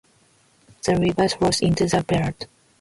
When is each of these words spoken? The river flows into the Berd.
The 0.83 0.95
river 0.95 1.29
flows 1.29 1.61
into 1.61 1.85
the 1.85 1.97
Berd. 1.97 2.47